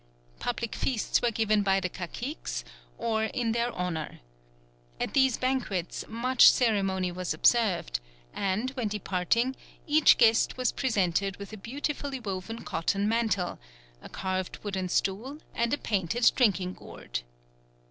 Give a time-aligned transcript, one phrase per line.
[0.39, 2.63] Public feasts were given by the caciques
[2.97, 4.19] or in their honour.
[4.99, 7.99] At these banquets much ceremony was observed,
[8.33, 13.59] and, when departing, each guest was presented with a beautifully woven cotton mantle,
[14.01, 17.19] a carved wooden stool, and a painted drinking gourd.